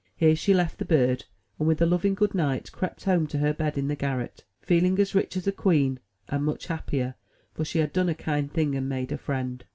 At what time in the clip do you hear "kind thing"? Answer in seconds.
8.15-8.73